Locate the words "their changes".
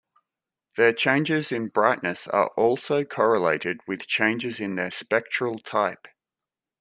0.77-1.51